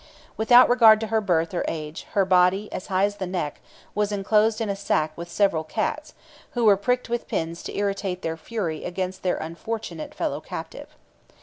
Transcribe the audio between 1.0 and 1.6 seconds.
to her birth